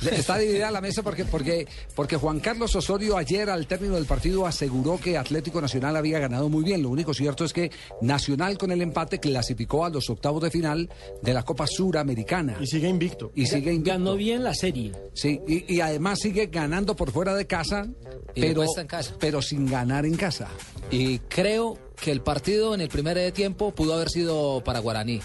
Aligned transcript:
Está 0.00 0.38
dividida 0.38 0.70
la 0.70 0.80
mesa 0.80 1.02
porque, 1.02 1.24
porque, 1.24 1.66
porque 1.94 2.16
Juan 2.16 2.40
Carlos 2.40 2.74
Osorio 2.76 3.16
ayer 3.16 3.50
al 3.50 3.66
término 3.66 3.96
del 3.96 4.04
partido 4.06 4.46
aseguró 4.46 4.98
que 4.98 5.18
Atlético 5.18 5.60
Nacional 5.60 5.96
había 5.96 6.18
ganado 6.18 6.48
muy 6.48 6.64
bien. 6.64 6.82
Lo 6.82 6.90
único 6.90 7.14
cierto 7.14 7.44
es 7.44 7.52
que 7.52 7.70
Nacional 8.00 8.58
con 8.58 8.70
el 8.70 8.80
empate 8.80 9.18
clasificó 9.18 9.84
a 9.84 9.90
los 9.90 10.08
octavos 10.10 10.42
de 10.42 10.50
final 10.50 10.88
de 11.22 11.34
la 11.34 11.42
Copa 11.42 11.66
Suramericana. 11.66 12.56
Y 12.60 12.66
sigue 12.66 12.88
invicto. 12.88 13.32
Y 13.34 13.46
sigue 13.46 13.72
invicto. 13.72 13.90
Ganó 13.98 14.14
bien 14.14 14.44
la 14.44 14.54
serie. 14.54 14.92
Sí, 15.14 15.40
y, 15.48 15.74
y 15.74 15.80
además 15.80 16.20
sigue 16.20 16.46
ganando 16.46 16.94
por 16.94 17.10
fuera 17.10 17.34
de 17.34 17.46
casa, 17.46 17.88
Y 18.34 18.40
pero, 18.40 18.62
en 18.76 18.86
casa. 18.86 19.14
pero 19.18 19.42
sin 19.42 19.66
ganar 19.66 20.06
en 20.06 20.16
casa. 20.16 20.48
Y 20.90 21.18
creo 21.20 21.76
que 22.00 22.12
el 22.12 22.20
partido 22.20 22.74
en 22.74 22.80
el 22.80 22.88
primer 22.88 23.32
tiempo 23.32 23.74
pudo 23.74 23.94
haber 23.94 24.08
sido 24.10 24.62
para 24.64 24.78
Guaraní. 24.78 25.20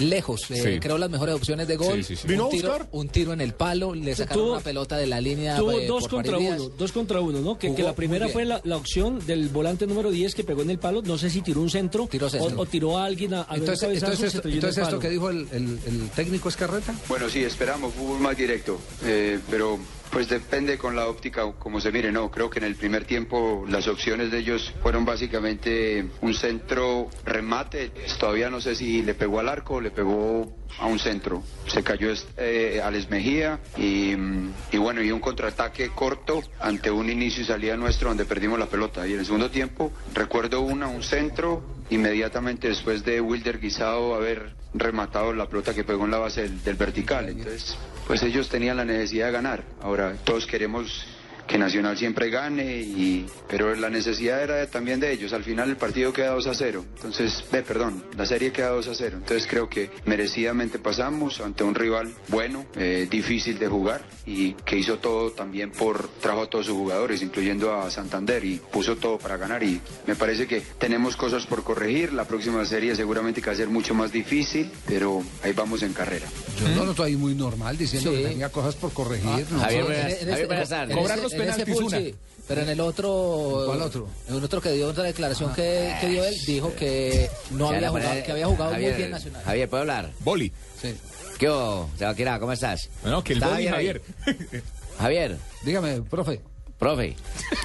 Lejos, 0.00 0.50
eh, 0.50 0.74
Sí. 0.74 0.80
creo 0.80 0.98
las 0.98 1.10
mejores 1.10 1.34
opciones 1.34 1.66
de 1.68 1.76
gol. 1.76 2.04
Sí, 2.04 2.14
sí, 2.14 2.16
sí. 2.22 2.28
¿Vino 2.28 2.44
a 2.44 2.46
Un, 2.46 2.50
tiro, 2.52 2.78
un 2.92 3.08
tiro 3.08 3.32
en 3.32 3.40
el 3.40 3.54
palo, 3.54 3.94
le 3.94 4.14
sacaron 4.14 4.44
Tuvo- 4.44 4.52
una 4.52 4.60
pelota 4.60 4.96
de 4.96 5.06
la 5.06 5.20
línea. 5.20 5.56
Tuvo 5.56 5.72
eh, 5.72 5.86
dos 5.86 6.02
por 6.02 6.10
contra 6.10 6.38
uno, 6.38 6.68
dos 6.78 6.92
contra 6.92 7.20
uno, 7.20 7.40
¿no? 7.40 7.58
Que, 7.58 7.70
la 7.82 7.94
primera 7.94 8.28
fue 8.28 8.44
la, 8.44 8.60
la 8.64 8.76
opción 8.76 9.24
del 9.26 9.48
volante 9.48 9.86
número 9.86 10.10
10 10.10 10.34
que 10.34 10.44
pegó 10.44 10.62
en 10.62 10.70
el 10.70 10.78
palo. 10.78 11.02
No 11.02 11.18
sé 11.18 11.30
si 11.30 11.40
tiró 11.42 11.60
un 11.60 11.70
centro, 11.70 12.06
Tiró 12.10 12.28
centro. 12.30 12.56
O, 12.58 12.62
o 12.62 12.66
tiró 12.66 12.98
a 12.98 13.04
alguien 13.06 13.34
a, 13.34 13.42
a 13.48 13.56
Entonces, 13.56 13.88
entonces, 13.94 14.18
se 14.32 14.36
esto, 14.38 14.48
entonces 14.48 14.84
esto 14.84 14.98
que 14.98 15.10
dijo 15.10 15.30
el, 15.30 15.46
el- 15.52 15.78
el 15.86 16.08
técnico 16.14 16.48
Escarreta. 16.48 16.94
Bueno, 17.08 17.28
sí, 17.28 17.42
esperamos 17.42 17.92
fútbol 17.94 18.20
más 18.20 18.36
directo, 18.36 18.78
eh, 19.04 19.38
pero 19.50 19.78
pues 20.10 20.28
depende 20.28 20.78
con 20.78 20.96
la 20.96 21.08
óptica 21.08 21.52
como 21.58 21.80
se 21.80 21.92
mire, 21.92 22.12
no, 22.12 22.30
creo 22.30 22.50
que 22.50 22.58
en 22.58 22.64
el 22.64 22.76
primer 22.76 23.04
tiempo 23.04 23.64
las 23.68 23.88
opciones 23.88 24.30
de 24.30 24.38
ellos 24.38 24.72
fueron 24.82 25.04
básicamente 25.04 26.08
un 26.20 26.34
centro 26.34 27.08
remate, 27.24 27.92
todavía 28.18 28.50
no 28.50 28.60
sé 28.60 28.74
si 28.74 29.02
le 29.02 29.14
pegó 29.14 29.40
al 29.40 29.48
arco 29.48 29.74
o 29.74 29.80
le 29.80 29.90
pegó 29.90 30.52
a 30.78 30.86
un 30.86 30.98
centro, 30.98 31.42
se 31.66 31.82
cayó 31.82 32.12
eh, 32.36 32.80
Alex 32.82 33.10
Mejía 33.10 33.60
y, 33.76 34.14
mm, 34.16 34.52
y 34.72 34.76
bueno, 34.78 35.02
y 35.02 35.10
un 35.10 35.20
contraataque 35.20 35.90
corto 35.90 36.42
ante 36.60 36.90
un 36.90 37.10
inicio 37.10 37.42
y 37.42 37.46
salida 37.46 37.76
nuestro 37.76 38.08
donde 38.08 38.24
perdimos 38.24 38.58
la 38.58 38.66
pelota. 38.66 39.06
Y 39.06 39.14
en 39.14 39.20
el 39.20 39.24
segundo 39.26 39.50
tiempo 39.50 39.92
recuerdo 40.14 40.60
una, 40.60 40.88
un 40.88 41.02
centro 41.02 41.62
inmediatamente 41.90 42.68
después 42.68 43.04
de 43.04 43.20
Wilder 43.20 43.58
Guisado 43.60 44.14
haber 44.14 44.54
rematado 44.74 45.32
la 45.32 45.48
pelota 45.48 45.74
que 45.74 45.84
pegó 45.84 46.04
en 46.04 46.10
la 46.10 46.18
base 46.18 46.42
del, 46.42 46.62
del 46.62 46.76
vertical. 46.76 47.28
Entonces, 47.28 47.76
pues 48.06 48.22
ellos 48.22 48.48
tenían 48.48 48.76
la 48.76 48.84
necesidad 48.84 49.26
de 49.26 49.32
ganar. 49.32 49.64
Ahora, 49.80 50.14
todos 50.24 50.46
queremos 50.46 51.06
que 51.48 51.58
Nacional 51.58 51.96
siempre 51.98 52.30
gane, 52.30 52.76
y, 52.76 53.26
pero 53.48 53.74
la 53.74 53.88
necesidad 53.90 54.42
era 54.42 54.66
también 54.66 55.00
de 55.00 55.10
ellos. 55.12 55.32
Al 55.32 55.42
final 55.42 55.70
el 55.70 55.76
partido 55.76 56.12
queda 56.12 56.30
2 56.32 56.46
a 56.46 56.54
0. 56.54 56.84
Entonces, 56.96 57.42
ve, 57.50 57.62
perdón, 57.62 58.04
la 58.16 58.26
serie 58.26 58.52
queda 58.52 58.68
2 58.68 58.86
a 58.88 58.94
0. 58.94 59.16
Entonces 59.20 59.46
creo 59.48 59.68
que 59.68 59.90
merecidamente 60.04 60.78
pasamos 60.78 61.40
ante 61.40 61.64
un 61.64 61.74
rival 61.74 62.12
bueno, 62.28 62.66
eh, 62.76 63.08
difícil 63.10 63.58
de 63.58 63.66
jugar 63.66 64.02
y 64.26 64.52
que 64.52 64.76
hizo 64.76 64.98
todo 64.98 65.30
también 65.32 65.70
por, 65.72 66.08
trajo 66.20 66.42
a 66.42 66.50
todos 66.50 66.66
sus 66.66 66.74
jugadores, 66.76 67.22
incluyendo 67.22 67.72
a 67.74 67.90
Santander 67.90 68.44
y 68.44 68.60
puso 68.70 68.96
todo 68.96 69.16
para 69.18 69.36
ganar 69.38 69.62
y 69.62 69.80
me 70.06 70.14
parece 70.16 70.46
que 70.46 70.60
tenemos 70.78 71.16
cosas 71.16 71.46
por 71.46 71.64
corregir. 71.64 72.12
La 72.12 72.24
próxima 72.26 72.64
serie 72.66 72.94
seguramente 72.94 73.40
que 73.40 73.46
va 73.46 73.54
a 73.54 73.56
ser 73.56 73.68
mucho 73.68 73.94
más 73.94 74.12
difícil, 74.12 74.70
pero 74.86 75.22
ahí 75.42 75.52
vamos 75.54 75.82
en 75.82 75.94
carrera. 75.94 76.26
Yo 76.60 76.68
lo 76.76 76.84
noto 76.86 77.02
ahí 77.04 77.16
muy 77.16 77.34
normal 77.34 77.78
diciendo 77.78 78.10
Sí. 78.10 78.18
que 78.22 78.28
tenía 78.28 78.50
cosas 78.50 78.74
por 78.74 78.92
corregir. 78.92 79.46
¿no? 79.50 79.60
Javier, 79.60 79.80
Sí, 79.80 79.86
buenas- 79.86 80.12
en- 80.12 80.18
en 80.20 80.28
Javier, 80.28 80.46
buenas 80.46 80.68
tardes. 80.68 80.90
en 80.90 80.96
Cobrar 81.02 81.18
ese- 81.18 81.22
los 81.22 81.37
en 81.42 81.48
ese 81.48 81.64
penaltis, 81.64 81.74
full, 81.74 81.84
una. 81.86 81.98
sí, 81.98 82.14
Pero 82.46 82.60
en 82.62 82.68
el 82.68 82.80
otro. 82.80 83.62
¿Cuál 83.66 83.82
otro? 83.82 84.08
En 84.28 84.36
el 84.36 84.44
otro 84.44 84.60
que 84.60 84.72
dio 84.72 84.88
otra 84.88 85.04
declaración 85.04 85.54
que, 85.54 85.94
que 86.00 86.08
dio 86.08 86.24
él, 86.24 86.34
dijo 86.46 86.74
que 86.74 87.30
no 87.50 87.68
había 87.70 87.88
jugado, 87.90 88.22
que 88.24 88.32
había 88.32 88.46
jugado 88.46 88.70
Javier, 88.72 88.90
muy 88.92 88.98
bien 88.98 89.10
Nacional. 89.10 89.42
Javier, 89.44 89.68
¿puedo 89.68 89.80
hablar? 89.82 90.10
Boli. 90.20 90.52
Sí. 90.80 90.94
¿Qué 91.38 91.48
hubo, 91.48 91.88
Sebastián? 91.96 92.40
¿Cómo 92.40 92.52
estás? 92.52 92.88
No, 93.04 93.22
que 93.22 93.32
el 93.34 93.38
¿Está 93.38 93.48
Boli, 93.50 93.60
bien? 93.62 93.72
Javier. 93.72 94.02
Javier, 94.98 95.36
Dígame, 95.62 96.02
profe. 96.02 96.40
Profe. 96.78 97.16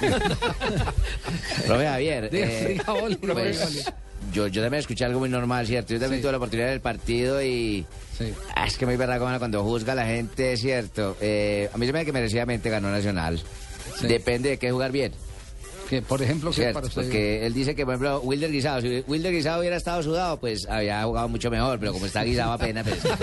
profe 1.66 1.86
Javier. 1.86 2.28
Eh, 2.32 2.80
pues, 2.86 3.90
yo, 4.32 4.46
yo 4.48 4.62
también 4.62 4.80
escuché 4.80 5.04
algo 5.04 5.20
muy 5.20 5.28
normal, 5.28 5.66
¿cierto? 5.66 5.92
Yo 5.94 6.00
también 6.00 6.20
Sí. 6.20 6.22
tuve 6.22 6.32
la 6.32 6.38
oportunidad 6.38 6.68
del 6.68 6.80
partido 6.80 7.42
y... 7.42 7.84
Sí. 8.16 8.32
Ah, 8.54 8.66
es 8.66 8.76
que 8.78 8.86
muy 8.86 8.96
verdad 8.96 9.18
cuando 9.38 9.62
juzga 9.64 9.92
a 9.92 9.96
la 9.96 10.06
gente, 10.06 10.56
¿cierto? 10.56 11.16
Eh, 11.20 11.68
a 11.72 11.78
mí 11.78 11.86
se 11.86 11.92
me 11.92 11.98
da 12.00 12.04
que 12.04 12.12
merecidamente 12.12 12.70
ganó 12.70 12.90
Nacional. 12.90 13.40
Sí. 14.00 14.06
Depende 14.06 14.50
de 14.50 14.58
qué 14.58 14.70
jugar 14.70 14.92
bien. 14.92 15.12
Que, 15.88 16.02
por 16.02 16.22
ejemplo, 16.22 16.50
que 16.50 16.56
Cierto, 16.56 16.74
para 16.74 16.86
usted. 16.86 17.02
porque 17.02 17.46
él 17.46 17.52
dice 17.54 17.74
que, 17.74 17.84
por 17.84 17.94
ejemplo, 17.94 18.20
Wilder 18.20 18.50
Guisado, 18.50 18.80
si 18.80 19.04
Wilder 19.06 19.32
Guisado 19.32 19.60
hubiera 19.60 19.76
estado 19.76 20.02
sudado, 20.02 20.38
pues 20.40 20.66
había 20.68 21.02
jugado 21.04 21.28
mucho 21.28 21.50
mejor, 21.50 21.78
pero 21.78 21.92
como 21.92 22.06
está 22.06 22.22
guisado 22.24 22.52
apenas, 22.52 22.86
pues... 22.86 23.00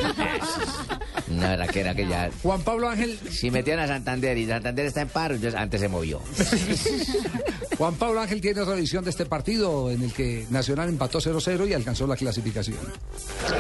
La 1.32 1.52
verdad 1.52 1.70
que 1.70 1.80
era 1.80 1.96
que 1.96 2.08
ya... 2.08 2.30
Juan 2.44 2.62
Pablo 2.62 2.90
Ángel, 2.90 3.18
Si 3.30 3.50
metían 3.52 3.80
a 3.80 3.88
Santander 3.88 4.38
y 4.38 4.46
Santander 4.48 4.86
está 4.86 5.02
en 5.02 5.08
paro, 5.08 5.36
entonces 5.36 5.58
antes 5.60 5.80
se 5.80 5.88
movió. 5.88 6.20
Juan 7.78 7.96
Pablo 7.96 8.20
Ángel 8.22 8.42
tiene 8.42 8.62
otra 8.62 8.76
visión 8.76 9.04
de 9.04 9.10
este 9.10 9.26
partido 9.26 9.90
en 9.90 10.04
el 10.04 10.14
que 10.14 10.46
Nacional 10.50 10.90
empató 10.90 11.20
0-0 11.20 11.68
y 11.70 11.74
alcanzó 11.74 12.06
la 12.06 12.16
clasificación. 12.16 12.78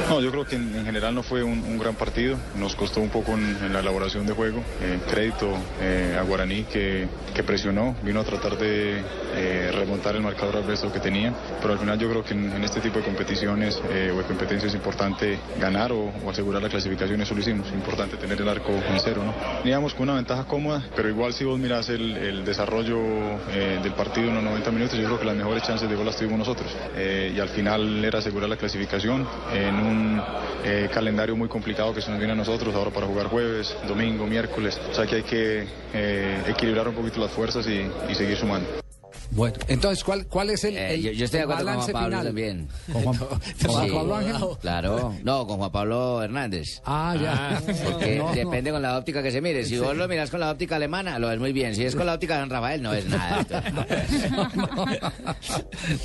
No, 0.09 0.21
yo 0.21 0.29
creo 0.31 0.45
que 0.45 0.57
en, 0.57 0.75
en 0.75 0.85
general 0.85 1.15
no 1.15 1.23
fue 1.23 1.43
un, 1.43 1.59
un 1.63 1.77
gran 1.79 1.95
partido. 1.95 2.37
Nos 2.57 2.75
costó 2.75 2.99
un 2.99 3.09
poco 3.09 3.31
en, 3.33 3.57
en 3.63 3.73
la 3.73 3.79
elaboración 3.79 4.27
de 4.27 4.33
juego. 4.33 4.59
Eh, 4.81 4.99
crédito 5.09 5.57
eh, 5.79 6.17
a 6.19 6.23
Guaraní 6.23 6.63
que, 6.65 7.07
que 7.33 7.43
presionó, 7.43 7.95
vino 8.03 8.19
a 8.19 8.23
tratar 8.23 8.57
de 8.57 8.90
eh, 9.35 9.71
remontar 9.73 10.15
el 10.15 10.21
marcador 10.21 10.65
resto 10.65 10.91
que 10.91 10.99
tenía. 10.99 11.33
Pero 11.61 11.73
al 11.73 11.79
final 11.79 11.97
yo 11.97 12.09
creo 12.09 12.23
que 12.23 12.33
en, 12.33 12.63
este 12.63 12.81
tipo 12.81 12.99
de 12.99 13.05
competiciones 13.05 13.81
eh, 13.89 14.11
o 14.13 14.17
de 14.17 14.23
competencias 14.23 14.69
es 14.69 14.75
importante 14.75 15.39
ganar 15.59 15.91
o, 15.91 16.11
asegurar 16.29 16.61
la 16.61 16.69
clasificación. 16.69 17.21
Eso 17.21 17.33
lo 17.33 17.41
hicimos. 17.41 17.71
Importante 17.71 18.17
tener 18.17 18.39
el 18.41 18.49
arco 18.49 18.71
en 18.71 18.99
cero. 18.99 19.23
¿no? 19.25 19.33
Veníamos 19.63 19.93
con 19.93 20.03
una 20.03 20.15
ventaja 20.15 20.45
cómoda, 20.45 20.83
pero 20.95 21.09
igual 21.09 21.33
si 21.33 21.43
vos 21.45 21.59
mirás 21.59 21.89
el, 21.89 22.43
desarrollo 22.45 22.97
eh, 23.49 23.79
del 23.81 23.93
partido 23.93 24.29
en 24.29 24.35
los 24.35 24.43
90 24.43 24.71
minutos, 24.71 24.97
yo 24.97 25.05
creo 25.05 25.19
que 25.19 25.25
las 25.25 25.35
mejores 25.35 25.63
chances 25.63 25.89
de 25.89 25.95
gol 25.95 26.05
las 26.05 26.17
tuvimos 26.17 26.39
nosotros. 26.39 26.69
Y 26.95 27.39
al 27.39 27.49
final 27.49 28.03
era 28.03 28.19
asegurar 28.19 28.49
la 28.49 28.57
clasificación 28.57 29.27
en 29.53 29.75
un 29.75 30.21
calendario 30.93 31.35
muy 31.35 31.47
complicado 31.47 31.93
que 31.93 32.01
se 32.01 32.09
nos 32.09 32.19
viene 32.19 32.33
a 32.33 32.35
nosotros 32.35 32.73
ahora 32.75 32.91
para 32.91 33.07
jugar 33.07 33.27
jueves, 33.27 33.75
domingo, 33.87 34.25
miércoles. 34.25 34.79
O 34.91 34.93
sea 34.93 35.05
que 35.05 35.15
hay 35.15 35.23
que 35.23 35.67
equilibrar 36.47 36.87
un 36.87 36.95
poquito 36.95 37.19
las 37.19 37.31
fuerzas 37.31 37.65
y 37.67 38.15
seguir 38.15 38.37
sumando. 38.37 38.80
Bueno, 39.33 39.55
entonces, 39.69 40.03
¿cuál, 40.03 40.27
cuál 40.27 40.49
es 40.49 40.63
el, 40.65 40.75
Eh, 40.75 40.93
el- 40.95 41.01
yo, 41.03 41.11
yo 41.11 41.25
estoy 41.25 41.37
de 41.39 41.43
acuerdo 41.45 41.63
con 41.65 41.75
Juan 41.75 41.91
Pablo 41.91 42.07
final? 42.09 42.25
también. 42.25 42.67
¿Con 42.91 43.03
Juan, 43.03 43.17
con 43.17 43.27
Juan 43.71 43.87
Sí. 43.87 43.93
Pablo 43.95 44.15
Ángel? 44.15 44.35
Claro, 44.61 45.15
no, 45.23 45.47
con 45.47 45.57
Juan 45.57 45.71
Pablo 45.71 46.21
Hernández. 46.21 46.81
Ah, 46.85 47.15
ya. 47.21 47.61
Porque 47.91 48.17
No, 48.17 48.27
no. 48.27 48.33
depende 48.35 48.71
con 48.71 48.81
la 48.81 48.97
óptica 48.97 49.23
que 49.23 49.31
se 49.31 49.39
mire. 49.41 49.63
Si 49.63 49.77
vos 49.77 49.95
lo 49.95 50.07
miras 50.09 50.29
con 50.29 50.41
la 50.41 50.51
óptica 50.51 50.75
alemana, 50.75 51.17
lo 51.17 51.29
ves 51.29 51.39
muy 51.39 51.53
bien. 51.53 51.75
Si 51.75 51.83
es 51.85 51.95
con 51.95 52.05
la 52.05 52.13
óptica 52.15 52.35
de 52.35 52.41
San 52.41 52.49
Rafael, 52.49 52.81
no 52.81 52.93
es 52.93 53.05
nada. 53.07 53.45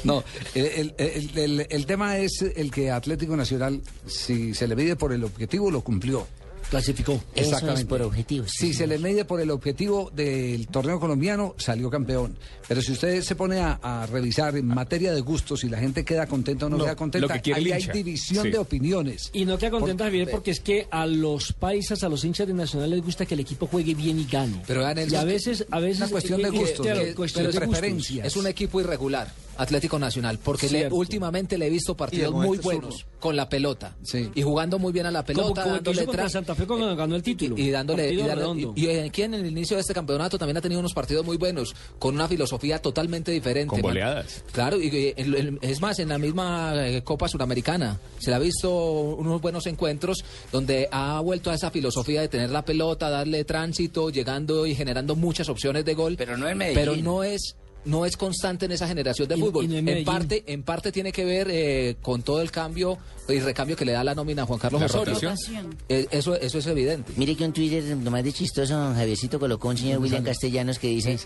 No, 0.05 0.23
el, 0.55 0.95
el- 0.99 1.31
el- 1.35 1.67
el 1.69 1.87
tema 1.87 2.19
es 2.19 2.43
el 2.43 2.71
que 2.71 2.91
Atlético 2.91 3.37
Nacional, 3.37 3.81
si 4.07 4.55
se 4.55 4.67
le 4.69 4.77
mide 4.77 4.97
por 4.97 5.13
el 5.13 5.25
objetivo, 5.25 5.71
lo 5.71 5.81
cumplió. 5.83 6.27
Clasificó. 6.71 7.23
Exactamente. 7.35 7.87
por 7.87 8.03
objetivos. 8.03 8.51
Si 8.51 8.75
se 8.75 8.87
le 8.87 8.99
mide 8.99 9.25
por 9.25 9.41
el 9.41 9.51
objetivo 9.51 10.11
del 10.15 10.67
torneo 10.67 10.99
colombiano, 10.99 11.55
salió 11.59 11.89
campeón. 11.91 12.37
Pero 12.67 12.83
si 12.83 12.93
usted 12.93 13.23
se 13.23 13.37
pone 13.37 13.61
a, 13.61 13.79
a 13.83 14.07
revisar 14.07 14.57
en 14.57 14.67
materia 14.67 15.13
de 15.13 15.21
gustos, 15.21 15.61
si 15.61 15.69
la 15.69 15.79
gente 15.79 16.05
queda 16.05 16.27
contenta 16.27 16.67
o 16.67 16.69
no, 16.69 16.77
No, 16.79 16.85
queda 16.85 16.97
contenta, 16.97 17.27
lo 17.29 17.33
que 17.35 17.41
quiere 17.41 17.61
ahí 17.61 17.67
el 17.67 17.73
hay 17.91 17.93
división 17.93 18.45
Sí. 18.45 18.51
de 18.51 18.59
opiniones. 18.59 19.31
Y 19.33 19.45
no 19.45 19.57
queda 19.59 19.71
contenta 19.71 20.05
Javier 20.05 20.29
porque 20.31 20.51
es 20.51 20.61
que 20.61 20.89
a 20.91 21.07
los 21.07 21.53
paisas, 21.53 22.03
a 22.03 22.09
los 22.09 22.25
hinchas 22.25 22.47
de 22.49 22.55
Nacional 22.55 22.91
les 22.91 23.03
gusta 23.03 23.25
que 23.27 23.35
el 23.35 23.41
equipo 23.41 23.67
juegue 23.69 23.95
bien 23.95 24.19
y 24.19 24.25
gane. 24.25 24.63
Pero 24.67 24.81
vean, 24.81 24.99
y 25.09 25.15
a 25.15 25.23
veces, 25.25 25.65
a 25.71 25.79
veces 25.79 25.99
una 25.99 26.09
cuestión 26.11 26.43
de 26.43 26.49
eh, 26.49 26.53
eh, 26.53 26.59
gustos, 26.59 26.87
cuestión 27.15 27.47
de 27.47 27.53
de 27.53 27.59
preferencias. 27.61 28.27
Es 28.27 28.37
un 28.37 28.47
equipo 28.49 28.81
irregular, 28.81 29.33
Atlético 29.57 29.99
Nacional, 30.01 30.39
porque 30.43 30.69
le- 30.69 30.89
últimamente 30.89 31.57
le 31.59 31.67
he 31.69 31.71
visto 31.71 31.97
partidos 31.97 32.33
muy 32.35 32.57
es 32.59 32.63
buenos 32.65 33.07
con 33.21 33.37
la 33.37 33.49
pelota 33.49 33.95
Sí. 34.03 34.29
y 34.35 34.43
jugando 34.43 34.79
muy 34.81 34.93
bien 34.93 35.07
a 35.07 35.11
la 35.13 35.25
pelota, 35.25 35.63
el 35.65 35.71
dándole 35.85 36.29
Santa 36.29 36.55
Fe 36.57 36.67
cuando 36.67 36.95
ganó 36.97 37.15
el 37.17 37.23
título. 37.23 37.57
y 37.59 37.71
dándole 37.71 38.13
y, 38.13 38.17
dándole- 38.17 38.35
redondo. 38.35 38.73
y- 38.77 38.87
y 38.87 38.99
aquí 38.99 39.23
en 39.23 39.35
el 39.35 39.47
inicio 39.47 39.77
de 39.77 39.83
este 39.83 39.95
campeonato 39.95 40.39
también 40.39 40.57
ha 40.57 40.61
tenido 40.61 40.81
unos 40.81 40.95
partidos 40.95 41.25
muy 41.25 41.37
buenos 41.37 41.75
con 41.99 42.15
una 42.15 42.27
filosofía 42.29 42.79
totalmente 42.81 43.31
diferente 43.33 43.69
Con 43.71 43.81
man. 43.83 43.91
goleadas. 43.91 44.43
claro 44.53 44.81
y, 44.81 44.87
y 44.89 45.15
el- 45.17 45.35
el- 45.35 45.59
es 45.63 45.81
más 45.81 45.99
en 45.99 46.09
la 46.09 46.19
misma 46.19 46.73
eh, 46.87 47.03
Copa 47.03 47.29
Suramericana 47.29 48.01
se 48.19 48.31
le 48.31 48.37
ha 48.37 48.39
visto 48.39 48.71
unos 48.71 49.41
buenos 49.41 49.67
encuentros 49.67 50.25
donde 50.53 50.89
ha 50.91 51.21
vuelto 51.21 51.51
a 51.51 51.55
esa 51.55 51.71
filosofía 51.71 52.21
de 52.21 52.29
tener 52.29 52.51
la 52.51 52.65
pelota 52.65 53.11
darle 53.11 53.45
tránsito 53.45 54.11
llegando 54.11 54.67
y 54.67 54.75
generando 54.75 55.15
muchas 55.17 55.49
opciones 55.49 55.85
de 55.85 55.95
gol 55.95 56.15
Pero 56.17 56.37
no 56.37 56.49
en 56.49 56.59
Medellín. 56.59 56.79
pero 56.81 56.97
no 56.97 57.23
es 57.23 57.57
no 57.87 58.05
es 58.05 58.17
constante 58.19 58.67
en 58.67 58.73
esa 58.73 58.87
generación 58.87 59.27
de 59.29 59.37
Y- 59.37 59.41
fútbol. 59.41 59.65
y 59.65 59.69
no 59.69 59.91
en 59.91 60.05
parte, 60.05 60.45
en 60.47 60.63
parte 60.63 60.93
tiene 60.93 61.13
que 61.13 61.25
ver 61.25 61.49
eh, 61.51 61.97
con 62.03 62.23
todo 62.23 62.43
el 62.43 62.51
cambio 62.51 62.99
y 63.29 63.39
recambio 63.41 63.75
que 63.77 63.85
le 63.87 63.93
da 63.93 64.05
la 64.05 64.15
nómina 64.15 64.43
a 64.43 64.47
Juan 64.47 64.59
Carlos 64.59 64.81
La 64.81 64.87
Osorio. 64.87 65.15
rotación. 65.15 65.75
Eh, 65.89 66.07
eso, 66.11 66.35
eso 66.37 66.59
es 66.59 66.67
evidente. 66.67 67.13
Mire 67.17 67.35
que 67.35 67.45
un 67.45 67.53
Twitter 67.53 67.97
nomás 67.97 68.23
de 68.25 68.33
chistoso, 68.33 68.77
don 68.77 68.95
Javiercito 68.95 69.41
colocó 69.41 69.69
un 69.69 69.79
señor 69.79 70.01
William 70.03 70.23
Castellanos 70.23 70.79
que 70.79 70.89
dice, 70.89 71.19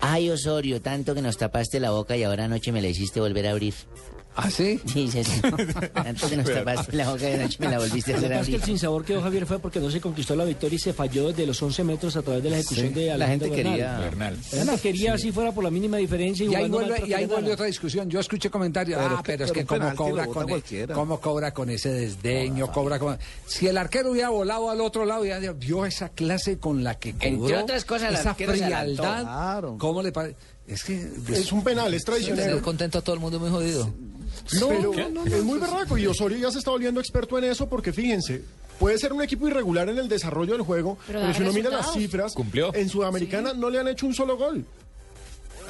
ay 0.00 0.28
Osorio, 0.30 0.80
tanto 0.82 1.14
que 1.14 1.22
nos 1.22 1.36
tapaste 1.38 1.80
la 1.80 1.90
boca 1.92 2.16
y 2.16 2.22
ahora 2.24 2.44
anoche 2.44 2.70
me 2.72 2.82
la 2.82 2.88
hiciste 2.88 3.20
volver 3.20 3.46
a 3.46 3.52
abrir. 3.52 3.74
¿Ah, 4.36 4.50
sí? 4.50 4.80
Sí, 4.86 5.10
sí, 5.10 5.24
sí. 5.24 5.40
Antes 5.94 6.30
de 6.30 6.36
nos 6.36 6.46
tapaste 6.52 6.96
la 6.96 7.10
boca 7.10 7.26
de 7.26 7.38
noche 7.38 7.56
me 7.58 7.68
la 7.68 7.78
volviste 7.78 8.12
a 8.12 8.14
que 8.14 8.18
hacer 8.18 8.28
pasa 8.30 8.40
es 8.42 8.48
que 8.48 8.54
el 8.56 8.62
sinsabor 8.62 9.04
que 9.04 9.12
dio 9.14 9.22
Javier 9.22 9.46
fue 9.46 9.58
porque 9.58 9.80
no 9.80 9.90
se 9.90 10.00
conquistó 10.00 10.36
la 10.36 10.44
victoria 10.44 10.76
y 10.76 10.78
se 10.78 10.92
falló 10.92 11.28
desde 11.28 11.44
los 11.44 11.60
11 11.60 11.82
metros 11.82 12.16
a 12.16 12.22
través 12.22 12.42
de 12.44 12.50
la 12.50 12.58
ejecución 12.58 12.94
de 12.94 13.06
La 13.06 13.14
Alejandro 13.14 13.48
gente 13.52 13.72
Bernal. 13.72 14.36
quería... 14.36 14.52
La 14.52 14.64
gente 14.64 14.80
quería 14.80 15.14
así 15.14 15.32
fuera 15.32 15.50
por 15.50 15.64
la 15.64 15.70
mínima 15.70 15.96
diferencia 15.96 16.46
y, 16.46 16.50
Y 16.52 16.54
ahí 16.54 16.68
vuelve, 16.68 17.02
y 17.04 17.12
ahí 17.14 17.26
que 17.26 17.32
vuelve 17.34 17.52
otra 17.52 17.66
discusión. 17.66 18.08
Yo 18.08 18.20
escuché 18.20 18.48
comentarios. 18.48 19.00
Pero 19.02 19.16
ah, 19.16 19.22
que- 19.24 19.32
pero 19.32 19.44
es 19.46 19.52
que 19.52 19.64
cómo 19.66 19.94
cobra, 19.96 20.26
con, 20.28 20.44
e- 20.44 20.50
cualquiera. 20.52 20.94
cómo 20.94 21.20
cobra 21.20 21.52
con 21.52 21.70
ese 21.70 21.90
desdeño, 21.90 22.70
cobra 22.70 23.00
con... 23.00 23.18
Si 23.46 23.66
el 23.66 23.76
arquero 23.76 24.12
hubiera 24.12 24.28
volado 24.28 24.70
al 24.70 24.80
otro 24.80 25.04
lado, 25.04 25.24
ya 25.24 25.38
vio 25.52 25.84
esa 25.84 26.10
clase 26.10 26.58
con 26.58 26.84
la 26.84 26.94
que 26.96 27.12
cobró. 27.14 27.26
Entre 27.28 27.56
otras 27.56 27.84
cosas, 27.84 28.10
el 28.10 28.14
esa 28.14 28.34
frialdad. 28.34 29.22
Claro. 29.22 29.76
¿Cómo 29.78 30.00
le 30.00 30.12
parece? 30.12 30.36
Es 30.68 30.84
que... 30.84 31.10
Es 31.32 31.50
un 31.52 31.64
penal, 31.64 31.92
es 31.94 32.04
traicionero. 32.04 32.60
contento 32.62 32.98
a 32.98 33.02
todo 33.02 33.14
el 33.14 33.20
mundo 33.20 33.40
muy 33.40 33.50
jodido. 33.50 33.92
pero 34.50 34.92
es 35.24 35.44
muy 35.44 35.58
berraco 35.58 35.96
y 35.98 36.06
Osorio 36.06 36.38
ya 36.38 36.50
se 36.50 36.58
está 36.58 36.70
volviendo 36.70 37.00
experto 37.00 37.38
en 37.38 37.44
eso 37.44 37.68
porque 37.68 37.92
fíjense, 37.92 38.42
puede 38.78 38.98
ser 38.98 39.12
un 39.12 39.22
equipo 39.22 39.48
irregular 39.48 39.88
en 39.88 39.98
el 39.98 40.08
desarrollo 40.08 40.52
del 40.52 40.62
juego, 40.62 40.98
Pero 41.06 41.32
si 41.34 41.42
uno 41.42 41.52
mira 41.52 41.70
las 41.70 41.92
cifras, 41.92 42.34
Cumplió. 42.34 42.74
en 42.74 42.88
Sudamericana 42.88 43.52
no 43.54 43.70
le 43.70 43.78
han 43.78 43.88
hecho 43.88 44.06
un 44.06 44.14
solo 44.14 44.36
gol. 44.36 44.64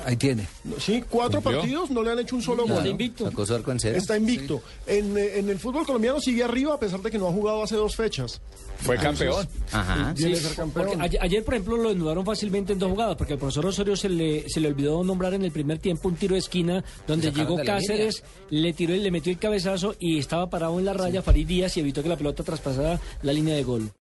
Ahí 0.05 0.17
tiene. 0.17 0.47
Sí, 0.79 1.03
cuatro 1.09 1.41
Cumplió. 1.41 1.61
partidos 1.61 1.91
no 1.91 2.03
le 2.03 2.12
han 2.12 2.19
hecho 2.21 2.37
un 2.37 2.43
solo 2.43 2.62
Está 2.65 2.75
gol. 2.77 2.87
invicto. 2.87 3.31
Está 3.95 4.17
invicto. 4.17 4.62
En, 4.87 5.17
eh, 5.19 5.39
en 5.39 5.49
el 5.50 5.59
fútbol 5.59 5.85
colombiano 5.85 6.21
sigue 6.21 6.45
arriba 6.45 6.75
a 6.75 6.79
pesar 6.81 7.00
de 7.03 7.11
que 7.11 7.19
no 7.19 7.29
ha 7.29 7.33
jugado 7.33 7.62
hace 7.62 7.77
dos 7.77 7.97
fechas. 7.97 8.41
Fue 8.81 8.97
campeón. 8.97 9.47
Ajá. 9.73 10.15
Sí, 10.17 10.35
ser 10.37 10.55
campeón. 10.55 11.00
ayer, 11.03 11.21
ayer, 11.21 11.45
por 11.45 11.55
ejemplo, 11.55 11.77
lo 11.77 11.89
desnudaron 11.89 12.25
fácilmente 12.25 12.73
en 12.73 12.79
dos 12.79 12.91
jugadas, 12.91 13.17
porque 13.17 13.33
al 13.33 13.39
profesor 13.39 13.67
Osorio 13.67 13.97
se 13.97 14.09
le, 14.09 14.49
se 14.49 14.61
le 14.61 14.69
olvidó 14.69 15.03
nombrar 15.03 15.35
en 15.35 15.43
el 15.45 15.50
primer 15.50 15.79
tiempo 15.79 16.09
un 16.09 16.15
tiro 16.15 16.35
de 16.35 16.39
esquina 16.39 16.85
donde 17.06 17.33
llegó 17.33 17.56
Cáceres, 17.65 18.23
le 18.51 18.73
tiró 18.73 18.94
y 18.94 19.01
le 19.01 19.11
metió 19.11 19.33
el 19.33 19.39
cabezazo 19.39 19.97
y 19.99 20.19
estaba 20.19 20.49
parado 20.49 20.79
en 20.79 20.85
la 20.85 20.93
raya 20.93 21.23
Farid 21.23 21.47
Díaz 21.47 21.77
y 21.77 21.81
evitó 21.81 22.03
que 22.05 22.09
la 22.09 22.17
pelota 22.17 22.44
traspasara 22.44 23.01
la 23.23 23.33
línea 23.33 23.56
de 23.56 23.65
gol. 23.65 23.91